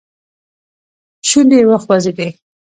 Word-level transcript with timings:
شونډې 1.27 1.57
يې 1.61 1.65
وخوځېدې. 1.69 2.27